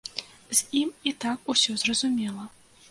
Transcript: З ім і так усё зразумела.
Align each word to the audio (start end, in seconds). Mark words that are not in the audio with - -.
З 0.51 0.57
ім 0.81 0.89
і 1.11 1.13
так 1.27 1.47
усё 1.55 1.77
зразумела. 1.85 2.53